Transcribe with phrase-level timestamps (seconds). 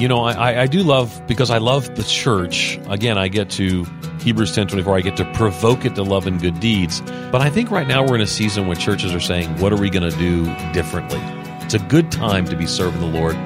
[0.00, 2.80] You know, I, I do love because I love the church.
[2.88, 3.84] Again, I get to
[4.22, 4.96] Hebrews ten twenty four.
[4.96, 7.02] I get to provoke it to love and good deeds.
[7.30, 9.76] But I think right now we're in a season when churches are saying, "What are
[9.76, 11.20] we going to do differently?"
[11.60, 13.36] It's a good time to be serving the Lord.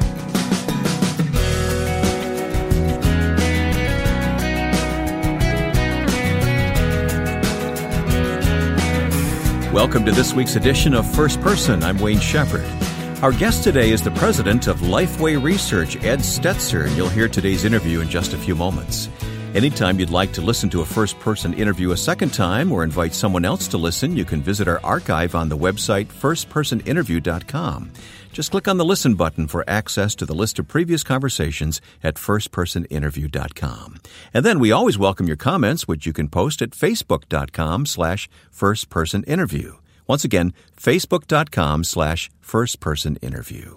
[9.75, 11.83] Welcome to this week's edition of First Person.
[11.83, 12.84] I'm Wayne Shepherd.
[13.25, 17.65] Our guest today is the president of Lifeway Research, Ed Stetzer, and you'll hear today's
[17.65, 19.09] interview in just a few moments.
[19.55, 23.15] Anytime you'd like to listen to a first person interview a second time or invite
[23.15, 27.93] someone else to listen, you can visit our archive on the website firstpersoninterview.com.
[28.35, 32.17] Just click on the listen button for access to the list of previous conversations at
[32.17, 34.01] firstpersoninterview.com.
[34.35, 39.79] And then we always welcome your comments, which you can post at facebook.com slash firstpersoninterview.
[40.07, 43.75] Once again, facebook.com slash firstpersoninterview.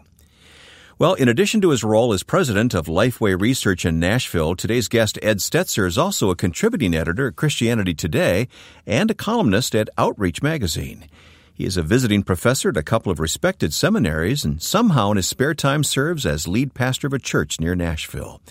[0.99, 5.19] Well, in addition to his role as president of Lifeway Research in Nashville, today's guest
[5.21, 8.47] Ed Stetzer is also a contributing editor at Christianity Today
[8.87, 11.05] and a columnist at Outreach Magazine.
[11.53, 15.27] He is a visiting professor at a couple of respected seminaries and somehow in his
[15.27, 18.41] spare time serves as lead pastor of a church near Nashville.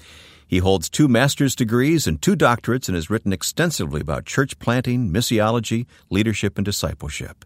[0.46, 5.10] He holds two master's degrees and two doctorates and has written extensively about church planting,
[5.10, 7.44] missiology, leadership, and discipleship.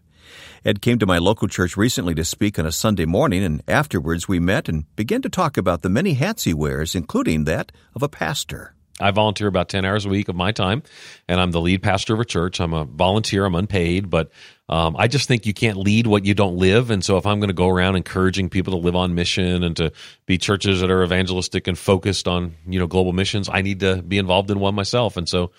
[0.63, 4.27] Ed came to my local church recently to speak on a Sunday morning, and afterwards
[4.27, 8.03] we met and began to talk about the many hats he wears, including that of
[8.03, 8.75] a pastor.
[9.01, 10.83] I volunteer about 10 hours a week of my time,
[11.27, 12.59] and I'm the lead pastor of a church.
[12.59, 14.31] I'm a volunteer, I'm unpaid, but
[14.69, 16.91] um, I just think you can't lead what you don't live.
[16.91, 19.75] And so if I'm going to go around encouraging people to live on mission and
[19.77, 19.91] to
[20.25, 24.01] be churches that are evangelistic and focused on, you know, global missions, I need to
[24.01, 25.17] be involved in one myself.
[25.17, 25.51] And so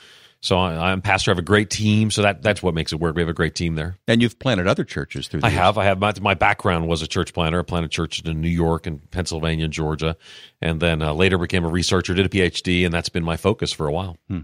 [0.42, 1.30] so I, am pastor.
[1.30, 2.10] I have a great team.
[2.10, 3.14] So that that's what makes it work.
[3.14, 3.96] We have a great team there.
[4.08, 5.42] And you've planted other churches through.
[5.44, 5.58] I years.
[5.58, 5.78] have.
[5.78, 6.00] I have.
[6.00, 7.60] My, my background was a church planter.
[7.60, 10.16] I planted churches in New York and Pennsylvania and Georgia,
[10.60, 12.12] and then uh, later became a researcher.
[12.12, 14.18] Did a PhD, and that's been my focus for a while.
[14.28, 14.40] Hmm.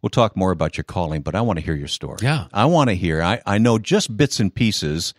[0.00, 2.18] We'll talk more about your calling, but I want to hear your story.
[2.22, 3.20] Yeah, I want to hear.
[3.20, 5.12] I I know just bits and pieces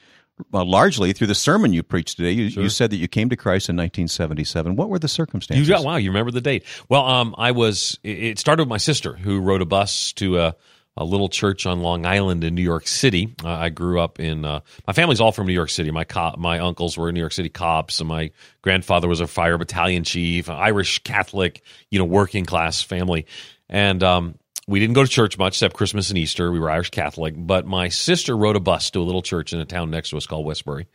[0.52, 2.32] well, largely through the sermon you preached today.
[2.32, 2.64] You, sure.
[2.64, 4.76] you, said that you came to Christ in 1977.
[4.76, 5.68] What were the circumstances?
[5.68, 6.64] You wow, you remember the date.
[6.88, 10.56] Well, um, I was, it started with my sister who rode a bus to a,
[10.98, 13.34] a little church on Long Island in New York City.
[13.44, 15.92] Uh, I grew up in, uh, my family's all from New York City.
[15.92, 19.58] My co- my uncles were New York City cops, and my grandfather was a fire
[19.58, 23.26] battalion chief, Irish Catholic, you know, working class family.
[23.70, 24.36] And um,
[24.70, 26.52] we didn't go to church much except Christmas and Easter.
[26.52, 29.60] We were Irish Catholic, but my sister rode a bus to a little church in
[29.60, 30.86] a town next to us called Westbury,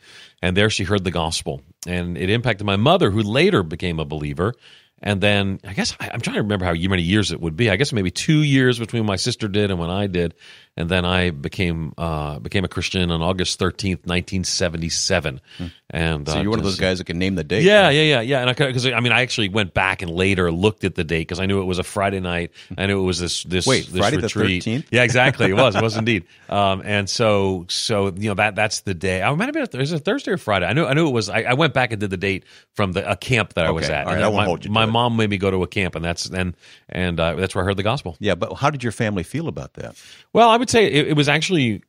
[0.41, 4.05] and there she heard the gospel, and it impacted my mother, who later became a
[4.05, 4.55] believer.
[5.03, 7.69] And then I guess I, am trying to remember how many years it would be.
[7.69, 10.35] I guess maybe two years between my sister did and when I did
[10.77, 15.41] and then I became uh, became a Christian on August thirteenth, nineteen seventy seven.
[15.59, 15.67] Hmm.
[15.91, 17.63] And so you're uh, one of those guys that can name the date.
[17.63, 18.41] Yeah, yeah, yeah, yeah.
[18.41, 21.21] And because I, I, mean, I actually went back and later looked at the date
[21.21, 22.51] because I knew it was a Friday night.
[22.77, 24.65] I knew it was this this wait this Friday retreat.
[24.65, 24.89] the thirteenth.
[24.91, 25.51] Yeah, exactly.
[25.51, 25.77] It was.
[25.77, 26.25] It was indeed.
[26.49, 29.23] Um, and so so you know that that's the day.
[29.23, 29.81] I might have been.
[29.81, 30.67] Is it Thursday or Friday?
[30.67, 31.29] I knew I knew it was.
[31.29, 33.89] I, I went back and did the date from the a camp that I was
[33.89, 34.09] at.
[34.09, 34.73] All right, I won't my, hold you.
[34.73, 36.57] My mom made me go to a camp, and that's and
[36.89, 38.17] and uh, that's where I heard the gospel.
[38.19, 39.95] Yeah, but how did your family feel about that?
[40.33, 41.83] Well, I would say it, it was actually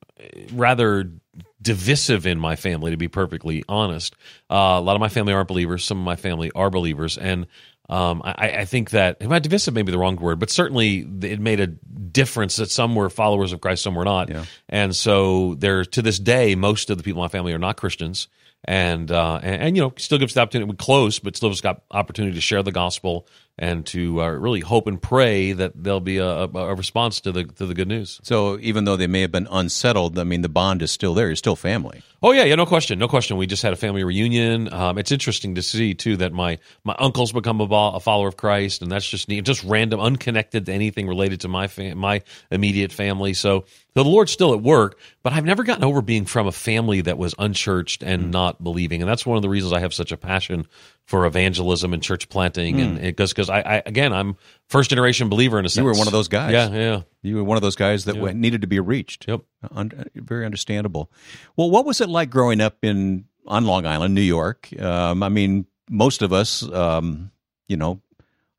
[0.51, 1.09] rather
[1.61, 4.15] divisive in my family, to be perfectly honest.
[4.49, 5.83] Uh, a lot of my family aren't believers.
[5.83, 7.47] Some of my family are believers, and
[7.89, 11.39] um, I, I, think that well, divisive may be the wrong word, but certainly it
[11.39, 14.29] made a difference that some were followers of Christ, some were not.
[14.29, 14.45] Yeah.
[14.67, 17.77] And so there, to this day, most of the people in my family are not
[17.77, 18.27] Christians
[18.65, 21.61] and, uh, and, and you know still gives the opportunity we're close but still has
[21.61, 26.01] got opportunity to share the gospel and to uh, really hope and pray that there'll
[26.01, 28.19] be a, a, response to the to the good news.
[28.23, 31.27] So even though they may have been unsettled i mean the bond is still there.
[31.27, 32.01] You're still family.
[32.21, 33.37] Oh yeah yeah no question no question.
[33.37, 34.71] We just had a family reunion.
[34.73, 38.37] Um, it's interesting to see too that my my uncle's become a, a, follower of
[38.37, 42.21] christ and that's just neat just random unconnected to anything related to my fam- my
[42.51, 43.33] immediate family.
[43.33, 47.01] So the Lord's still at work, but I've never gotten over being from a family
[47.01, 48.31] that was unchurched and mm.
[48.31, 50.67] not believing, and that's one of the reasons I have such a passion
[51.05, 52.81] for evangelism and church planting, mm.
[52.81, 54.37] and because because I, I, again I'm
[54.67, 55.77] first generation believer in a sense.
[55.77, 56.51] You were one of those guys.
[56.51, 57.01] Yeah, yeah.
[57.21, 58.31] You were one of those guys that yeah.
[58.33, 59.27] needed to be reached.
[59.27, 59.41] Yep.
[59.71, 61.11] Un- very understandable.
[61.55, 64.69] Well, what was it like growing up in on Long Island, New York?
[64.79, 67.31] Um, I mean, most of us, um,
[67.67, 68.01] you know,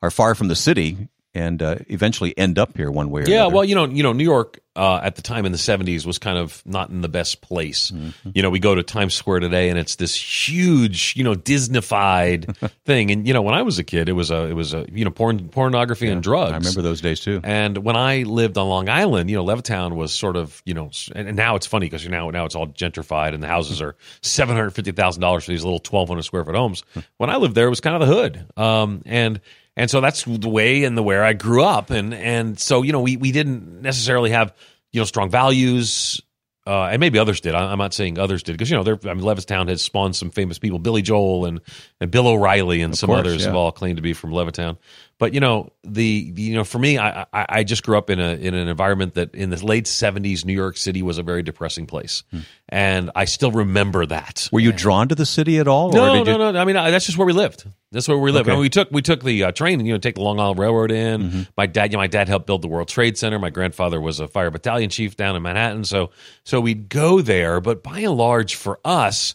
[0.03, 3.33] are far from the city and uh, eventually end up here one way or another.
[3.33, 3.55] yeah, another.
[3.55, 6.19] well, you know, you know, New York uh, at the time in the '70s was
[6.19, 7.91] kind of not in the best place.
[7.91, 8.31] Mm-hmm.
[8.35, 12.57] You know, we go to Times Square today, and it's this huge, you know, Disneyfied
[12.87, 13.11] thing.
[13.11, 15.05] And you know, when I was a kid, it was a, it was a, you
[15.05, 16.53] know, porn, pornography and drugs.
[16.53, 17.43] I remember those days too.
[17.45, 20.91] And when I lived on Long Island, you know, Levittown was sort of, you know,
[21.15, 23.95] and and now it's funny because now now it's all gentrified and the houses are
[24.23, 26.83] seven hundred fifty thousand dollars for these little twelve hundred square foot homes.
[27.19, 29.41] When I lived there, it was kind of the hood, um, and
[29.77, 32.93] and so that's the way and the where I grew up, and and so you
[32.93, 34.55] know we we didn't necessarily have
[34.93, 36.21] you know strong values.
[36.69, 37.55] Uh, and maybe others did.
[37.55, 40.31] I, I'm not saying others did because you know, I mean, Levittown has spawned some
[40.31, 41.61] famous people, Billy Joel and,
[42.01, 43.47] and Bill O'Reilly, and some course, others yeah.
[43.51, 44.77] have all claimed to be from Levittown.
[45.21, 48.19] But you know, the you know, for me, I, I I just grew up in
[48.19, 51.45] a in an environment that in the late '70s, New York City was a very
[51.45, 52.41] depressing place, Hmm.
[52.69, 54.49] and I still remember that.
[54.51, 55.91] Were you drawn to the city at all?
[55.91, 56.59] or No, you- no, no.
[56.61, 57.65] I mean, I, that's just where we lived.
[57.97, 58.43] That's where we live.
[58.43, 58.53] Okay.
[58.53, 60.91] And we took we took the uh, train, you know, take the Long Island Railroad
[60.91, 61.23] in.
[61.23, 61.43] Mm-hmm.
[61.57, 63.39] My dad, you know, my dad helped build the World Trade Center.
[63.39, 65.85] My grandfather was a fire battalion chief down in Manhattan.
[65.85, 66.11] So
[66.45, 69.35] so we'd go there, but by and large, for us,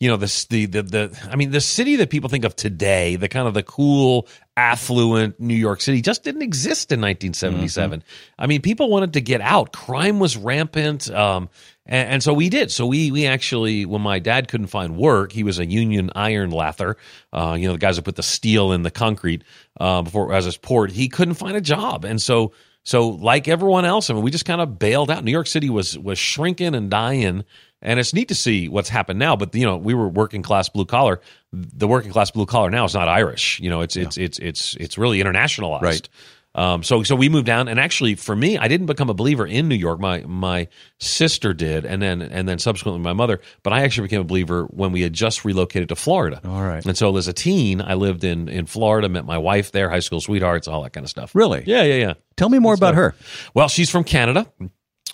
[0.00, 3.14] you know, this the the the I mean, the city that people think of today,
[3.14, 4.26] the kind of the cool,
[4.56, 8.02] affluent New York City, just didn't exist in 1977.
[8.38, 9.72] I mean, people wanted to get out.
[9.72, 11.08] Crime was rampant.
[11.10, 11.48] Um,
[11.90, 12.70] and, and so we did.
[12.70, 16.50] So we we actually, when my dad couldn't find work, he was a union iron
[16.50, 16.96] lather.
[17.32, 19.44] Uh, you know, the guys that put the steel in the concrete
[19.78, 20.92] uh, before as it's poured.
[20.92, 22.52] He couldn't find a job, and so
[22.84, 25.24] so like everyone else, I mean, we just kind of bailed out.
[25.24, 27.44] New York City was was shrinking and dying.
[27.82, 30.68] And it's neat to see what's happened now, but you know we were working class
[30.68, 31.22] blue collar.
[31.50, 33.58] The working class blue collar now is not Irish.
[33.58, 35.80] You know, it's it's it's it's it's really internationalized.
[35.80, 36.08] Right.
[36.54, 39.46] Um, so so we moved down, and actually for me, I didn't become a believer
[39.46, 40.00] in New York.
[40.00, 40.68] My my
[40.98, 43.40] sister did, and then and then subsequently my mother.
[43.62, 46.40] But I actually became a believer when we had just relocated to Florida.
[46.44, 46.84] All right.
[46.84, 50.00] And so as a teen, I lived in in Florida, met my wife there, high
[50.00, 51.34] school sweethearts, all that kind of stuff.
[51.34, 51.62] Really?
[51.66, 52.14] Yeah, yeah, yeah.
[52.36, 53.14] Tell me more about her.
[53.54, 54.50] Well, she's from Canada.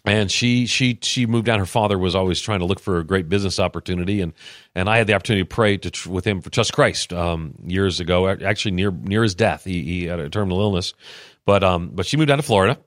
[0.06, 1.58] And she she she moved down.
[1.58, 4.32] Her father was always trying to look for a great business opportunity, and
[4.74, 7.56] and I had the opportunity to pray to tr- with him for trust Christ um,
[7.66, 8.28] years ago.
[8.28, 10.94] Actually, near near his death, he, he had a terminal illness,
[11.44, 12.78] but um but she moved down to Florida,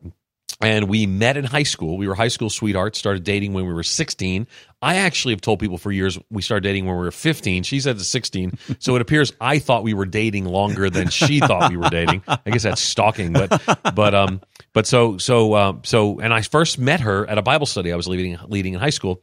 [0.61, 1.97] and we met in high school.
[1.97, 2.99] We were high school sweethearts.
[2.99, 4.47] Started dating when we were sixteen.
[4.81, 7.63] I actually have told people for years we started dating when we were fifteen.
[7.63, 11.41] She said it's sixteen, so it appears I thought we were dating longer than she
[11.41, 12.23] thought we were dating.
[12.27, 13.61] I guess that's stalking, but
[13.93, 14.39] but um
[14.73, 17.95] but so so um, so and I first met her at a Bible study I
[17.95, 19.21] was leading leading in high school,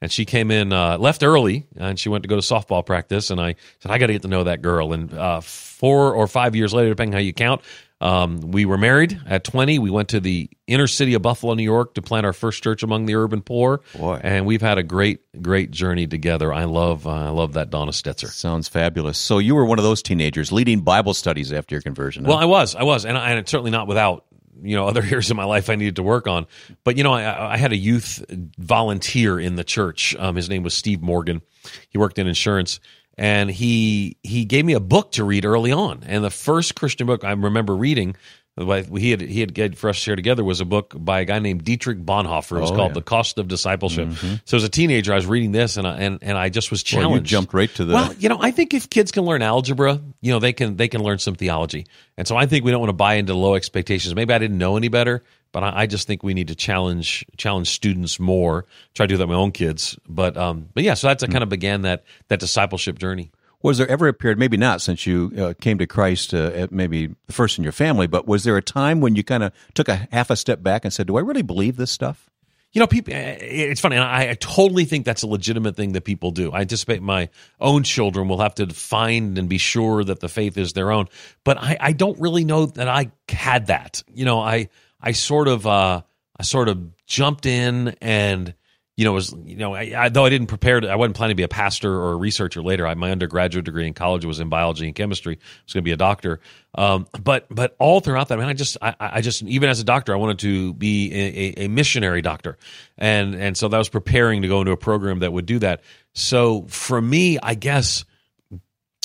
[0.00, 3.30] and she came in uh, left early and she went to go to softball practice,
[3.30, 4.92] and I said I got to get to know that girl.
[4.92, 7.62] And uh, four or five years later, depending how you count,
[8.00, 9.78] um, we were married at twenty.
[9.78, 12.82] We went to the inner city of Buffalo, New York, to plant our first church
[12.82, 13.80] among the urban poor.
[13.96, 14.20] Boy.
[14.22, 16.52] and we've had a great great journey together.
[16.52, 18.28] I love uh, I love that Donna Stetzer.
[18.28, 19.16] Sounds fabulous.
[19.16, 22.24] So you were one of those teenagers leading Bible studies after your conversion.
[22.24, 22.32] huh?
[22.32, 24.25] Well, I was, I was, and, I, and it's certainly not without
[24.62, 26.46] you know other areas of my life I needed to work on.
[26.84, 28.24] But you know, I, I had a youth
[28.58, 30.14] volunteer in the church.
[30.18, 31.42] Um, his name was Steve Morgan.
[31.88, 32.80] He worked in insurance,
[33.16, 36.02] and he he gave me a book to read early on.
[36.06, 38.16] And the first Christian book I remember reading.
[38.58, 41.24] He had he had get for us to share together was a book by a
[41.26, 42.56] guy named Dietrich Bonhoeffer.
[42.56, 42.94] It was Oh, called yeah.
[42.94, 44.08] "The Cost of Discipleship."
[44.46, 46.82] So as a teenager, I was reading this, and I, and and I just was
[46.90, 47.30] Well, challenged.
[47.30, 47.92] you jumped right to the.
[47.92, 50.88] Well, you know, I think if kids can learn algebra, you know, they can they
[50.88, 51.86] can learn some theology,
[52.16, 54.14] and so I think we don't want to buy into low expectations.
[54.14, 57.26] Maybe I didn't know any better, but I, I just think we need to challenge
[57.36, 58.64] challenge students more.
[58.94, 61.26] Try to do that with my own kids, but um, but yeah, so that's I
[61.26, 63.30] kind of began that that discipleship journey.
[63.62, 67.14] Was there ever a period, maybe not since you uh, came to Christ, uh, maybe
[67.26, 69.88] the first in your family, but was there a time when you kind of took
[69.88, 72.28] a half a step back and said, "Do I really believe this stuff?"
[72.72, 73.14] You know, people.
[73.14, 76.52] eh, It's funny, and I, I totally think that's a legitimate thing that people do.
[76.52, 80.58] I anticipate my own children will have to find and be sure that the faith
[80.58, 81.06] is their own.
[81.42, 84.02] But I, I don't really know that I had that.
[84.12, 84.68] You know, I
[85.00, 86.02] I sort of uh,
[86.38, 88.52] I sort of jumped in and
[88.96, 91.34] you know was you know I, I, though I didn't prepare to, I wasn't planning
[91.34, 92.86] to be a pastor or a researcher later.
[92.86, 95.34] I, my undergraduate degree in college was in biology and chemistry.
[95.34, 96.40] I was going to be a doctor.
[96.74, 99.80] Um, but but all throughout that, I man, I just I, I just even as
[99.80, 102.56] a doctor, I wanted to be a, a, a missionary doctor,
[102.96, 105.82] and and so that was preparing to go into a program that would do that.
[106.14, 108.06] So for me, I guess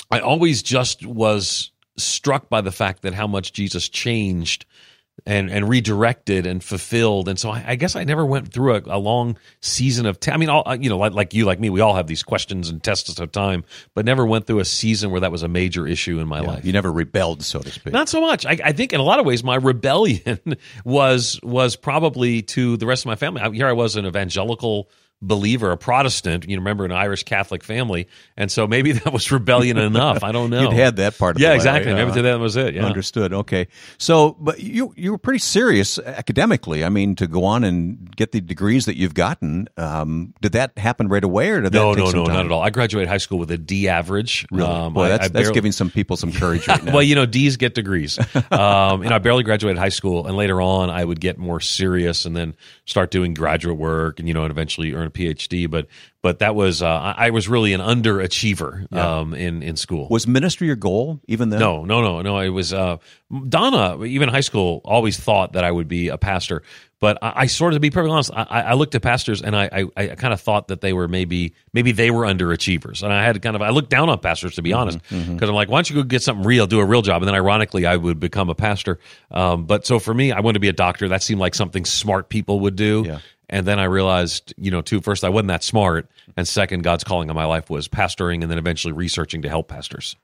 [0.10, 4.66] I always just was struck by the fact that how much Jesus changed
[5.26, 7.28] and and redirected and fulfilled.
[7.28, 10.20] And so I, I guess I never went through a, a long season of.
[10.20, 12.08] T- I mean, all, uh, you know, like, like you, like me, we all have
[12.08, 13.64] these questions and tests of time,
[13.94, 16.66] but never went through a season where that was a major issue in my life.
[16.66, 17.94] You never rebelled, so to speak.
[17.94, 18.46] Not so much.
[18.46, 20.40] I, I think in a lot of ways, my rebellion
[20.86, 23.42] was was probably to the rest of my family.
[23.42, 24.90] I, here I was an evangelical
[25.22, 26.48] believer, a Protestant.
[26.50, 30.24] You remember an Irish Catholic family, and so maybe that was rebellion enough.
[30.24, 30.62] I don't know.
[30.64, 31.46] You'd had that part of it.
[31.46, 31.92] yeah, exactly.
[31.94, 32.06] right?
[32.08, 32.74] Maybe that was it.
[32.76, 32.86] Yeah.
[32.86, 33.34] Understood.
[33.34, 33.68] Okay.
[33.98, 36.84] So, but you you were pretty serious academically.
[36.84, 40.78] I mean, to go on and get the degrees that you've gotten, um, did that
[40.78, 42.36] happen right away, or did No, that take no, no, time?
[42.36, 42.62] not at all.
[42.62, 44.46] I graduated high school with a D average.
[44.52, 44.68] Really?
[44.70, 46.94] Um, Boy, I- that's I that's giving some people some courage right now.
[46.94, 48.18] well, you know, D's get degrees.
[48.52, 52.26] Um, and I barely graduated high school, and later on, I would get more serious
[52.26, 55.70] and then start doing graduate work, and you know, and eventually earn PhD.
[55.70, 55.88] But
[56.22, 60.08] but that was uh, I was really an underachiever um, in in school.
[60.10, 61.60] was ministry your goal even then?
[61.60, 62.40] No, no, no, no.
[62.40, 62.98] It was uh,
[63.48, 64.04] Donna.
[64.04, 66.64] Even in high school, always thought that I would be a pastor.
[67.00, 69.56] But I, I sort of, to be perfectly honest, I, I looked at pastors and
[69.56, 73.02] I, I, I kind of thought that they were maybe, maybe they were underachievers.
[73.02, 75.56] And I had kind of, I looked down on pastors to be honest, because I'm
[75.56, 77.88] like, why don't you go get something real, do a real job, and then ironically,
[77.88, 79.00] I would become a pastor.
[79.32, 81.08] Um, but so for me, I wanted to be a doctor.
[81.08, 83.04] That seemed like something smart people would do.
[83.08, 83.20] Yeah.
[83.52, 87.04] And then I realized, you know, too, first I wasn't that smart, and second, God's
[87.04, 90.16] calling on my life was pastoring, and then eventually researching to help pastors.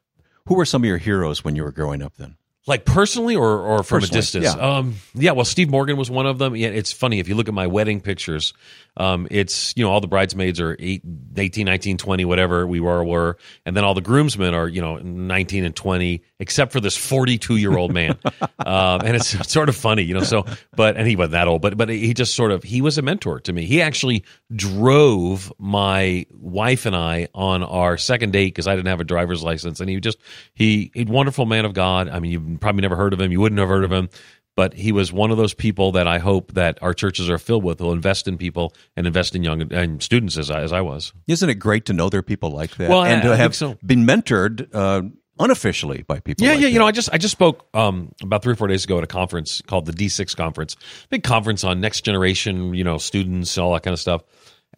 [0.47, 2.15] Who were some of your heroes when you were growing up?
[2.15, 2.37] Then
[2.67, 4.45] Like personally or, or from Personally, a distance?
[4.45, 4.77] yeah.
[4.77, 6.55] Um, yeah, well, Steve Morgan was one of them.
[6.55, 7.19] Yeah, it's funny.
[7.19, 8.53] If you look at my wedding pictures,
[8.97, 11.01] um, it's, you know, all the bridesmaids are eight,
[11.37, 13.37] 18, 19, 20, whatever we were, were.
[13.65, 17.55] And then all the groomsmen are, you know, 19 and 20, except for this 42
[17.55, 18.17] year old man.
[18.59, 20.45] um, and it's sort of funny, you know, so,
[20.75, 23.01] but, and he wasn't that old, but, but he just sort of, he was a
[23.01, 23.65] mentor to me.
[23.65, 28.99] He actually drove my wife and I on our second date because I didn't have
[28.99, 29.79] a driver's license.
[29.79, 30.17] And he just,
[30.53, 32.09] he, a wonderful man of God.
[32.09, 33.31] I mean, probably never heard of him.
[33.31, 34.09] You wouldn't have heard of him
[34.55, 37.63] but he was one of those people that I hope that our churches are filled
[37.63, 37.79] with.
[37.79, 41.13] Will invest in people and invest in young and students as I, as I was.
[41.27, 43.35] isn't it great to know there are people like that Well, and I- to I
[43.35, 43.77] have so.
[43.85, 45.03] been mentored uh,
[45.39, 46.43] unofficially by people?
[46.45, 46.67] Yeah, like yeah.
[46.69, 49.03] You know, I just I just spoke um, about three or four days ago at
[49.03, 50.75] a conference called the D6 conference,
[51.11, 54.23] big conference on next generation, you know, students, and all that kind of stuff.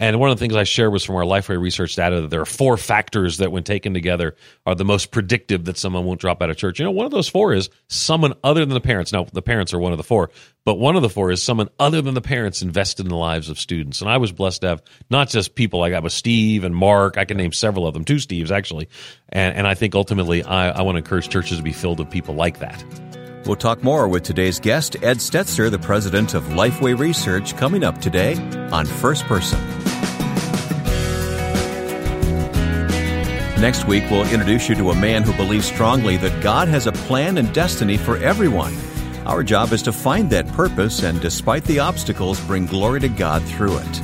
[0.02, 2.40] And one of the things I shared was from our Lifeway research data that there
[2.40, 6.42] are four factors that, when taken together, are the most predictive that someone won't drop
[6.42, 6.80] out of church.
[6.80, 9.12] You know, one of those four is someone other than the parents.
[9.12, 10.30] Now, the parents are one of the four,
[10.64, 13.50] but one of the four is someone other than the parents invested in the lives
[13.50, 14.00] of students.
[14.00, 17.18] And I was blessed to have not just people like that, but Steve and Mark.
[17.18, 18.88] I can name several of them, two Steves actually.
[19.28, 22.10] And, and I think ultimately, I, I want to encourage churches to be filled with
[22.10, 22.82] people like that.
[23.46, 28.00] We'll talk more with today's guest, Ed Stetzer, the president of Lifeway Research, coming up
[28.00, 28.36] today
[28.72, 29.60] on First Person.
[33.60, 36.94] Next week, we'll introduce you to a man who believes strongly that God has a
[36.94, 38.74] plan and destiny for everyone.
[39.26, 43.44] Our job is to find that purpose and, despite the obstacles, bring glory to God
[43.44, 44.02] through it.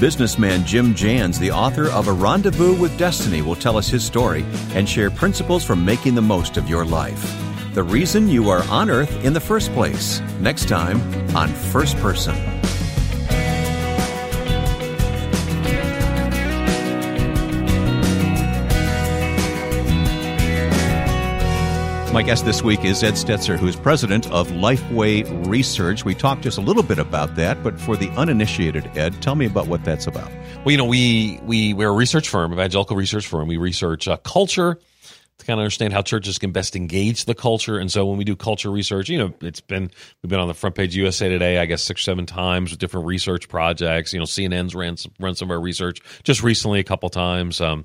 [0.00, 4.44] Businessman Jim Jans, the author of A Rendezvous with Destiny, will tell us his story
[4.74, 7.32] and share principles for making the most of your life.
[7.74, 10.20] The reason you are on earth in the first place.
[10.40, 11.00] Next time
[11.36, 12.34] on First Person.
[22.16, 26.06] My guest this week is Ed Stetzer, who is president of Lifeway Research.
[26.06, 29.44] We talked just a little bit about that, but for the uninitiated, Ed, tell me
[29.44, 30.32] about what that's about.
[30.64, 33.48] Well, you know, we we we're a research firm, evangelical research firm.
[33.48, 34.78] We research uh, culture
[35.38, 37.76] to kind of understand how churches can best engage the culture.
[37.76, 39.90] And so when we do culture research, you know, it's been
[40.22, 42.80] we've been on the front page USA Today, I guess six or seven times with
[42.80, 44.14] different research projects.
[44.14, 47.60] You know, CNN's ran some, run some of our research just recently a couple times.
[47.60, 47.84] Um,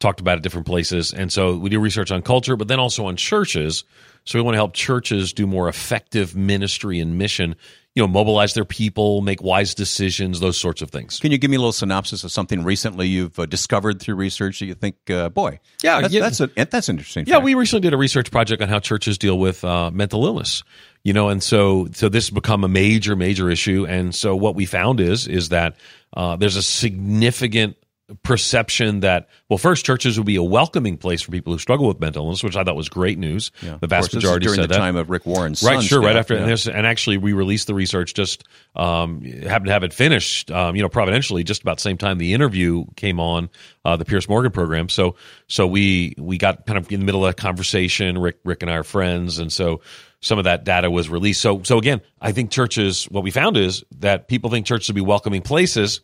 [0.00, 1.12] talked about at different places.
[1.12, 3.84] And so we do research on culture, but then also on churches.
[4.24, 7.56] So we want to help churches do more effective ministry and mission,
[7.94, 11.20] you know, mobilize their people, make wise decisions, those sorts of things.
[11.20, 14.58] Can you give me a little synopsis of something recently you've uh, discovered through research
[14.58, 16.20] that you think, uh, boy, Yeah, that's, yeah.
[16.20, 17.26] that's, a, that's interesting.
[17.26, 17.44] Yeah, fact.
[17.44, 20.64] we recently did a research project on how churches deal with uh, mental illness.
[21.04, 23.84] You know, and so so this has become a major, major issue.
[23.86, 25.76] And so what we found is is that
[26.16, 27.76] uh, there's a significant
[28.22, 32.00] perception that well, first churches would be a welcoming place for people who struggle with
[32.00, 33.50] mental illness, which I thought was great news.
[33.62, 33.78] Yeah.
[33.80, 34.78] The Of vast course, majority during said the that.
[34.78, 36.02] time of Rick Warren's Right, sure.
[36.02, 36.40] Right after, yeah.
[36.40, 38.44] and, there's- and actually, we released the research just
[38.76, 40.50] um, happened to have it finished.
[40.50, 43.48] Um, you know, providentially, just about the same time the interview came on
[43.84, 44.88] uh, the Piers Morgan program.
[44.88, 45.16] So,
[45.48, 48.18] so we we got kind of in the middle of that conversation.
[48.18, 49.80] Rick, Rick, and I are friends, and so
[50.20, 51.40] some of that data was released.
[51.42, 53.04] So, so again, I think churches.
[53.04, 56.00] What we found is that people think churches would be welcoming places.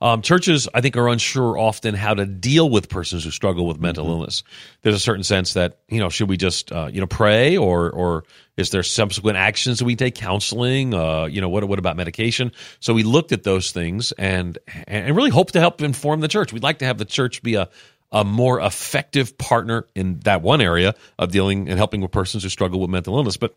[0.00, 3.80] Um, churches, I think, are unsure often how to deal with persons who struggle with
[3.80, 4.12] mental Mm-hmm.
[4.12, 4.44] illness.
[4.82, 7.90] There's a certain sense that you know, should we just uh, you know pray, or
[7.90, 8.24] or
[8.56, 10.94] is there subsequent actions that we take, counseling?
[10.94, 12.52] Uh, you know, what what about medication?
[12.80, 16.52] So we looked at those things and and really hope to help inform the church.
[16.52, 17.68] We'd like to have the church be a
[18.10, 22.48] a more effective partner in that one area of dealing and helping with persons who
[22.48, 23.54] struggle with mental illness, but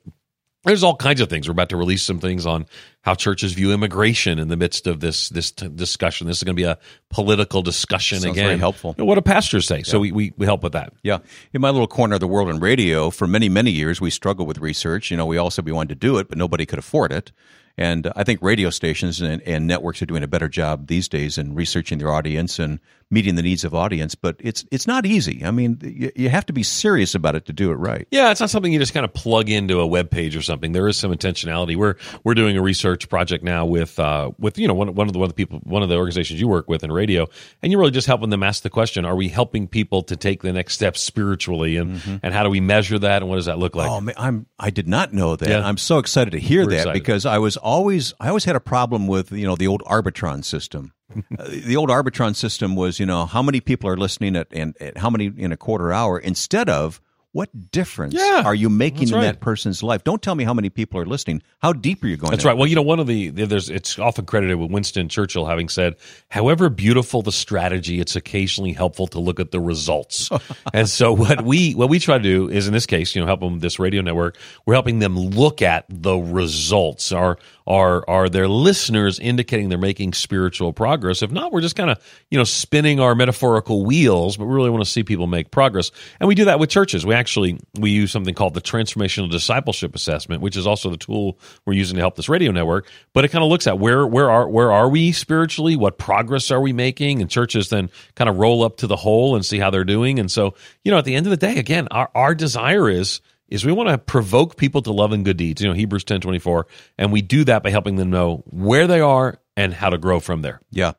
[0.64, 1.48] there's all kinds of things.
[1.48, 2.68] We're about to release some things on
[3.02, 6.28] how churches view immigration in the midst of this this t- discussion.
[6.28, 6.78] This is going to be a
[7.10, 8.48] political discussion Sounds again.
[8.48, 8.94] very helpful.
[8.98, 9.82] What do pastors say?
[9.84, 10.94] So we, we we help with that.
[11.02, 11.20] Yeah.
[11.54, 14.48] In my little corner of the world in radio, for many, many years, we struggled
[14.48, 15.10] with research.
[15.10, 17.32] You know, we all said we wanted to do it, but nobody could afford it.
[17.78, 21.38] And I think radio stations and, and networks are doing a better job these days
[21.38, 22.80] in researching their audience and
[23.12, 24.16] meeting the needs of audience.
[24.16, 25.46] But it's it's not easy.
[25.46, 28.08] I mean, you, you have to be serious about it to do it right.
[28.10, 30.72] Yeah, it's not something you just kind of plug into a web page or something.
[30.72, 31.76] There is some intentionality.
[31.76, 35.14] We're we're doing a research project now with uh, with you know one, one of
[35.14, 37.28] the one of the people one of the organizations you work with in radio,
[37.62, 40.42] and you're really just helping them ask the question: Are we helping people to take
[40.42, 43.60] the next step spiritually, and and how do we measure that, and what does that
[43.60, 43.90] look like?
[43.90, 45.50] Oh man, I'm I did not know that.
[45.50, 45.66] Yeah.
[45.66, 46.94] I'm so excited to hear We're that excited.
[46.94, 50.44] because I was always I always had a problem with you know the old Arbitron
[50.46, 50.94] system.
[51.38, 54.76] Uh, the old Arbitron system was you know how many people are listening at and
[54.82, 57.02] at how many in a quarter hour instead of
[57.34, 59.22] what difference Yeah, are you making in right.
[59.22, 60.04] that person's life?
[60.04, 61.42] Don't tell me how many people are listening.
[61.62, 62.32] How deep are you going?
[62.32, 62.58] That's right.
[62.58, 65.96] Well, you know, one of the there's it's often credited with Winston Churchill having said,
[66.30, 70.30] "However beautiful the strategy, it's occasionally helpful to look at the results."
[70.74, 73.28] and so what we what we try to do is in this case, you know,
[73.28, 74.38] help them with this radio network.
[74.66, 77.12] We're helping them look at the results.
[77.14, 81.22] Are are are their listeners indicating they're making spiritual progress?
[81.22, 81.98] If not, we're just kind of
[82.30, 85.92] you know spinning our metaphorical wheels, but we really want to see people make progress.
[86.20, 87.06] And we do that with churches.
[87.06, 91.38] We actually we use something called the transformational discipleship assessment, which is also the tool
[91.66, 92.90] we're using to help this radio network.
[93.14, 95.76] But it kind of looks at where where are where are we spiritually?
[95.76, 97.22] What progress are we making?
[97.22, 100.18] And churches then kind of roll up to the whole and see how they're doing.
[100.18, 103.22] And so you know, at the end of the day, again, our our desire is
[103.48, 105.62] is we want to provoke people to love and good deeds.
[105.62, 106.66] You know, Hebrews ten twenty four,
[106.98, 110.20] and we do that by helping them know where they are and how to grow
[110.20, 110.60] from there.
[110.72, 110.94] Yeah.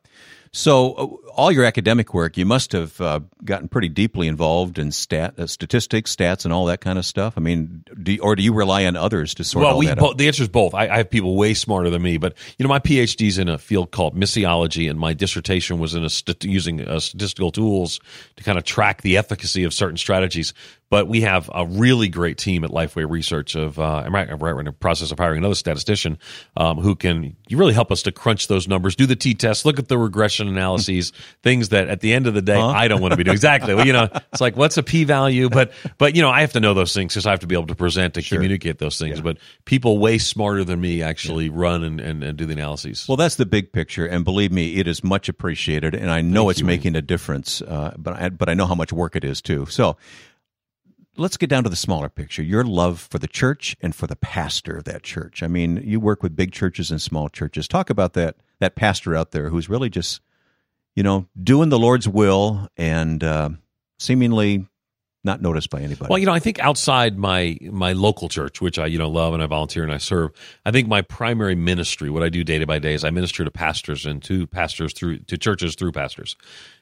[0.54, 4.92] So, uh, all your academic work, you must have uh, gotten pretty deeply involved in
[4.92, 7.34] stat, uh, statistics, stats, and all that kind of stuff.
[7.36, 9.98] I mean, do, or do you rely on others to sort well, all we that
[9.98, 10.74] bo- the answer is both.
[10.74, 13.58] I, I have people way smarter than me, but you know, my PhD's in a
[13.58, 18.00] field called missiology, and my dissertation was in a st- using uh, statistical tools
[18.36, 20.54] to kind of track the efficacy of certain strategies.
[20.90, 23.54] But we have a really great team at Lifeway Research.
[23.54, 26.18] Of uh, I'm right, I'm right we're in the process of hiring another statistician
[26.56, 29.64] um, who can you really help us to crunch those numbers, do the t test,
[29.64, 31.12] look at the regression analyses,
[31.42, 33.34] things that at the end of the day I don't want to be doing.
[33.34, 33.74] Exactly.
[33.74, 36.52] Well, you know, it's like what's a p value, but but you know I have
[36.52, 38.98] to know those things because I have to be able to present and communicate those
[38.98, 39.20] things.
[39.20, 43.06] But people way smarter than me actually run and, and, and do the analyses.
[43.08, 46.48] Well, that's the big picture, and believe me, it is much appreciated, and I know
[46.48, 47.62] it's making a difference.
[47.62, 49.66] Uh, but I, but I know how much work it is too.
[49.66, 49.96] So.
[51.14, 52.42] Let's get down to the smaller picture.
[52.42, 55.42] Your love for the church and for the pastor of that church.
[55.42, 57.68] I mean, you work with big churches and small churches.
[57.68, 60.22] Talk about that that pastor out there who's really just,
[60.94, 63.50] you know, doing the Lord's will and uh,
[63.98, 64.66] seemingly
[65.24, 66.08] not noticed by anybody.
[66.10, 69.34] Well, you know, I think outside my my local church, which I you know love
[69.34, 70.32] and I volunteer and I serve,
[70.66, 73.44] I think my primary ministry, what I do day to by day, is I minister
[73.44, 76.36] to pastors and to pastors through to churches through pastors,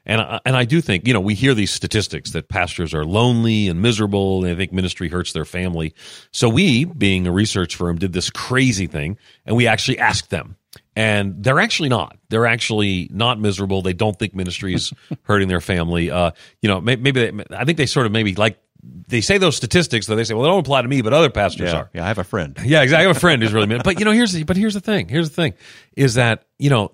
[0.07, 3.05] and I, and I do think you know we hear these statistics that pastors are
[3.05, 5.95] lonely and miserable, and I think ministry hurts their family.
[6.33, 10.57] So we, being a research firm, did this crazy thing, and we actually asked them.
[10.97, 12.17] And they're actually not.
[12.31, 13.81] They're actually not miserable.
[13.81, 16.11] They don't think ministry is hurting their family.
[16.11, 19.39] Uh, you know, may- maybe they, I think they sort of maybe like they say
[19.39, 21.79] those statistics that they say, well, they don't apply to me, but other pastors yeah,
[21.79, 21.91] are.
[21.93, 22.59] yeah, I have a friend.
[22.65, 23.05] Yeah, exactly.
[23.05, 23.81] I have a friend who's really mean.
[23.85, 25.09] But you know, here's the, but here's the thing.
[25.09, 25.55] Here's the thing
[25.97, 26.93] is that you know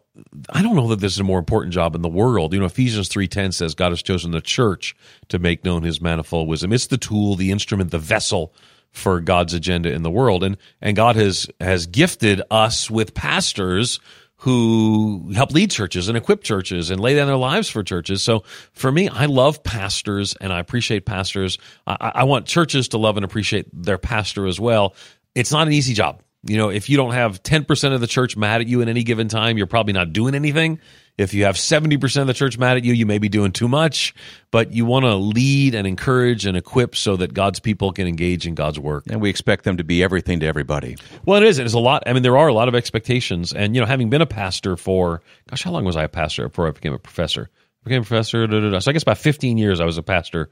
[0.51, 2.53] I don't know that this is a more important job in the world.
[2.55, 4.97] You know, Ephesians three ten says God has chosen the church
[5.29, 6.73] to make known His manifold wisdom.
[6.73, 8.55] It's the tool, the instrument, the vessel
[8.97, 14.01] for God's agenda in the world, and and God has has gifted us with pastors
[14.39, 18.23] who help lead churches and equip churches and lay down their lives for churches.
[18.23, 21.59] So for me, I love pastors and I appreciate pastors.
[21.87, 24.95] I, I want churches to love and appreciate their pastor as well.
[25.35, 26.23] It's not an easy job.
[26.43, 29.03] You know, if you don't have 10% of the church mad at you in any
[29.03, 30.81] given time, you're probably not doing anything.
[31.19, 33.69] If you have 70% of the church mad at you, you may be doing too
[33.69, 34.15] much,
[34.51, 38.47] but you want to lead and encourage and equip so that God's people can engage
[38.47, 39.05] in God's work.
[39.09, 40.97] And we expect them to be everything to everybody.
[41.25, 41.59] Well, it is.
[41.59, 42.03] It's a lot.
[42.07, 43.53] I mean, there are a lot of expectations.
[43.53, 46.49] And, you know, having been a pastor for, gosh, how long was I a pastor
[46.49, 47.49] before I became a professor?
[47.83, 48.47] I became a professor.
[48.47, 48.79] Da, da, da.
[48.81, 50.51] So I guess about 15 years I was a pastor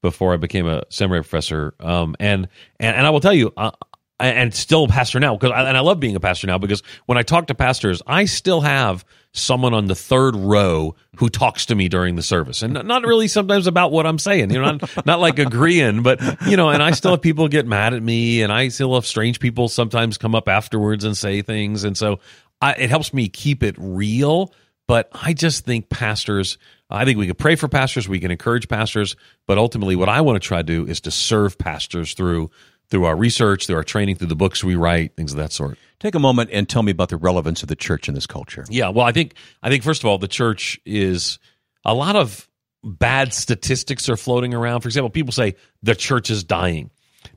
[0.00, 1.74] before I became a seminary professor.
[1.78, 2.48] Um, and,
[2.80, 3.72] and, and I will tell you, uh,
[4.18, 7.18] and still a pastor now because and I love being a pastor now because when
[7.18, 11.74] I talk to pastors, I still have someone on the third row who talks to
[11.74, 14.50] me during the service, and not really sometimes about what I'm saying.
[14.50, 17.66] You know, not not like agreeing, but you know, and I still have people get
[17.66, 21.42] mad at me, and I still have strange people sometimes come up afterwards and say
[21.42, 22.20] things, and so
[22.60, 24.52] I, it helps me keep it real.
[24.88, 26.58] But I just think pastors.
[26.88, 29.16] I think we can pray for pastors, we can encourage pastors,
[29.48, 32.50] but ultimately, what I want to try to do is to serve pastors through
[32.88, 35.78] through our research, through our training, through the books we write, things of that sort.
[35.98, 38.64] Take a moment and tell me about the relevance of the church in this culture.
[38.68, 41.38] Yeah, well, I think I think first of all, the church is
[41.84, 42.48] a lot of
[42.84, 44.82] bad statistics are floating around.
[44.82, 46.90] For example, people say the church is dying.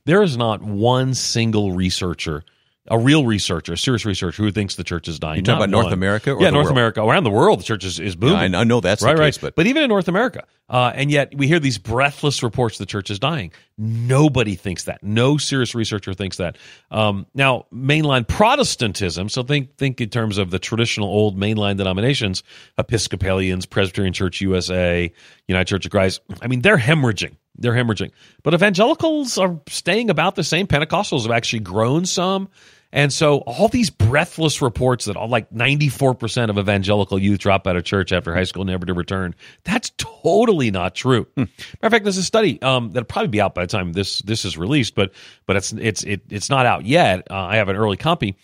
[0.05, 2.43] There is not one single researcher
[2.89, 5.37] a real researcher, a serious researcher who thinks the church is dying.
[5.37, 5.93] You talking about Not North.
[5.93, 6.71] America or yeah, North world?
[6.77, 7.03] America.
[7.03, 8.53] Around the world, the church is, is booming.
[8.53, 9.53] Yeah, I- know that's the right, case, right.
[9.55, 13.09] but- even in North America, uh, and yet we hear these breathless reports the church
[13.09, 13.51] is dying.
[13.77, 15.01] Nobody thinks that.
[15.03, 16.57] No serious researcher thinks that.
[16.91, 19.29] Um, now, mainline Protestantism.
[19.29, 22.43] So think think in terms of the traditional old mainline denominations:
[22.77, 25.11] Episcopalians, Presbyterian Church USA,
[25.47, 26.21] United Church of Christ.
[26.41, 27.35] I mean, they're hemorrhaging.
[27.57, 28.11] They're hemorrhaging.
[28.43, 30.65] But evangelicals are staying about the same.
[30.67, 32.49] Pentecostals have actually grown some.
[32.91, 37.75] And so all these breathless reports that all like 94% of evangelical youth drop out
[37.75, 39.35] of church after high school never to return.
[39.63, 41.27] That's totally not true.
[41.35, 41.49] Matter
[41.83, 44.43] of fact, there's a study um, that'll probably be out by the time this this
[44.43, 45.11] is released, but
[45.45, 47.27] but it's it's it, it's not out yet.
[47.29, 48.35] Uh, I have an early copy.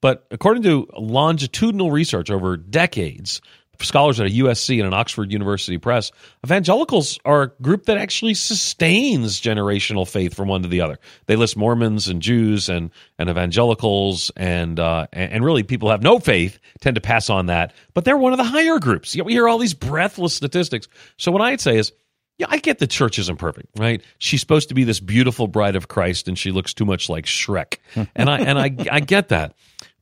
[0.00, 3.40] But according to longitudinal research over decades,
[3.84, 6.12] scholars at a USC and an Oxford University Press,
[6.44, 10.98] evangelicals are a group that actually sustains generational faith from one to the other.
[11.26, 16.02] They list Mormons and Jews and and evangelicals and uh, and, really people who have
[16.02, 19.14] no faith tend to pass on that, but they're one of the higher groups.
[19.14, 20.88] Yet we hear all these breathless statistics.
[21.16, 21.92] So what I'd say is.
[22.38, 24.02] Yeah, I get the church isn't perfect, right?
[24.16, 27.26] She's supposed to be this beautiful bride of Christ, and she looks too much like
[27.26, 27.76] Shrek,
[28.16, 29.54] and I and I I get that,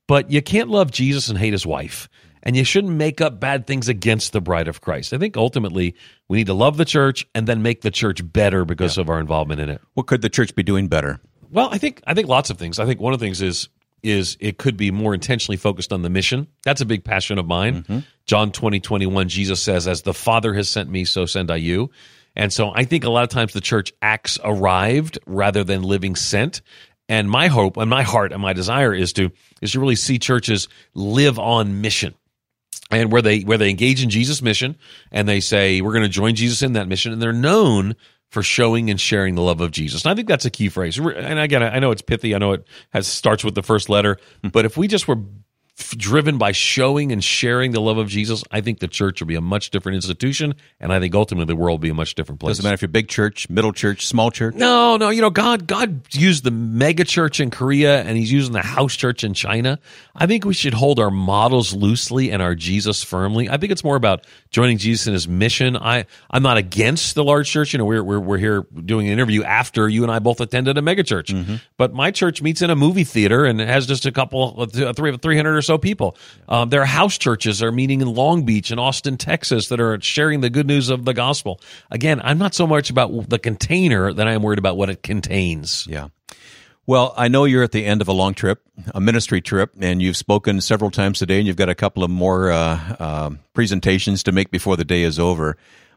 [0.06, 2.08] but you can't love Jesus and hate his wife.
[2.42, 5.12] And you shouldn't make up bad things against the bride of Christ.
[5.12, 5.94] I think ultimately
[6.29, 9.20] we need to love the church and then make the church better because of our
[9.20, 9.81] involvement in it.
[9.94, 11.20] What could the church be doing better?
[11.50, 12.79] Well, I think I think lots of things.
[12.79, 13.68] I think one of the things is
[14.03, 16.46] is it could be more intentionally focused on the mission.
[16.62, 17.83] That's a big passion of mine.
[17.83, 17.98] Mm-hmm.
[18.24, 21.90] John 20, 21, Jesus says, As the Father has sent me, so send I you.
[22.37, 26.16] And so I think a lot of times the church acts arrived rather than living
[26.16, 26.62] sent.
[27.09, 30.18] And my hope and my heart and my desire is to is to really see
[30.18, 32.14] churches live on mission
[32.90, 34.76] and where they where they engage in Jesus' mission
[35.12, 37.96] and they say we're going to join Jesus in that mission, and they're known
[38.31, 40.05] for showing and sharing the love of Jesus.
[40.05, 40.98] And I think that's a key phrase.
[40.98, 42.35] And again, I know it's pithy.
[42.35, 44.48] I know it has starts with the first letter, hmm.
[44.48, 45.18] but if we just were
[45.96, 49.34] driven by showing and sharing the love of Jesus, I think the church will be
[49.34, 52.40] a much different institution, and I think ultimately the world will be a much different
[52.40, 52.56] place.
[52.56, 54.54] Doesn't matter if you're big church, middle church, small church.
[54.54, 58.52] No, no, you know, God, God used the mega church in Korea and he's using
[58.52, 59.78] the house church in China.
[60.14, 63.48] I think we should hold our models loosely and our Jesus firmly.
[63.48, 65.76] I think it's more about joining Jesus in his mission.
[65.76, 67.72] I, I'm not against the large church.
[67.72, 70.76] You know, we're, we're, we're here doing an interview after you and I both attended
[70.78, 71.32] a mega church,
[71.76, 75.16] but my church meets in a movie theater and has just a couple, uh, three,
[75.16, 76.16] 300 or so people.
[76.48, 79.80] Um, there are house churches that are meeting in Long Beach and Austin, Texas that
[79.80, 81.61] are sharing the good news of the gospel.
[81.90, 85.02] Again, I'm not so much about the container than I am worried about what it
[85.02, 85.87] contains.
[85.88, 86.09] Yeah.
[86.87, 88.62] Well, I know you're at the end of a long trip,
[88.94, 92.11] a ministry trip, and you've spoken several times today, and you've got a couple of
[92.11, 95.56] more uh, uh, presentations to make before the day is over.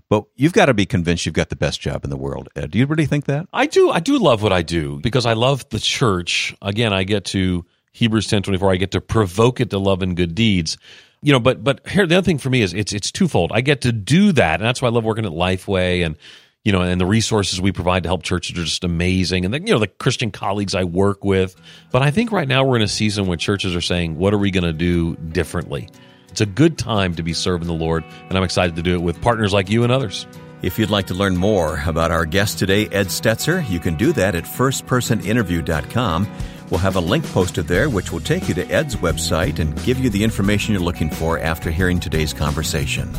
[0.10, 2.50] But you've got to be convinced you've got the best job in the world.
[2.56, 3.48] Ed, do you really think that?
[3.52, 3.90] I do.
[3.90, 6.56] I do love what I do because I love the church.
[6.62, 8.72] Again, I get to Hebrews ten twenty four.
[8.72, 10.78] I get to provoke it to love and good deeds.
[11.22, 13.52] You know, but but here the other thing for me is it's it's twofold.
[13.54, 16.18] I get to do that, and that's why I love working at Lifeway and
[16.64, 19.60] you know, and the resources we provide to help churches are just amazing, and the,
[19.60, 21.56] you know the Christian colleagues I work with.
[21.92, 24.38] But I think right now we're in a season when churches are saying, "What are
[24.38, 25.90] we going to do differently?"
[26.30, 29.02] It's a good time to be serving the Lord, and I'm excited to do it
[29.02, 30.26] with partners like you and others.
[30.64, 34.14] If you'd like to learn more about our guest today, Ed Stetzer, you can do
[34.14, 36.32] that at firstpersoninterview.com.
[36.74, 40.00] We'll have a link posted there which will take you to Ed's website and give
[40.00, 43.14] you the information you're looking for after hearing today's conversation.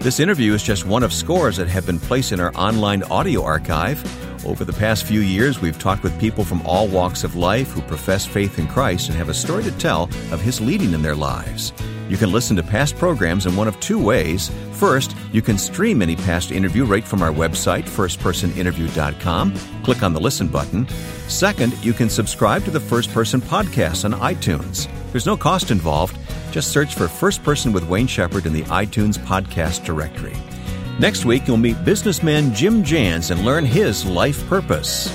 [0.00, 3.42] This interview is just one of scores that have been placed in our online audio
[3.44, 4.04] archive.
[4.44, 7.80] Over the past few years, we've talked with people from all walks of life who
[7.80, 11.16] profess faith in Christ and have a story to tell of His leading in their
[11.16, 11.72] lives.
[12.12, 14.50] You can listen to past programs in one of two ways.
[14.72, 19.54] First, you can stream any past interview right from our website, firstpersoninterview.com.
[19.82, 20.86] Click on the listen button.
[21.28, 24.90] Second, you can subscribe to the First Person Podcast on iTunes.
[25.10, 26.18] There's no cost involved.
[26.50, 30.36] Just search for First Person with Wayne Shepherd in the iTunes podcast directory.
[30.98, 35.08] Next week, you'll meet businessman Jim Jans and learn his life purpose.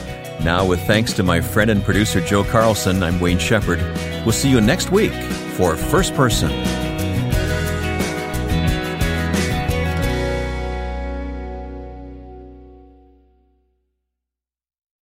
[0.43, 3.81] Now, with thanks to my friend and producer Joe Carlson, I'm Wayne Shepherd.
[4.25, 5.13] We'll see you next week
[5.57, 6.86] for First Person.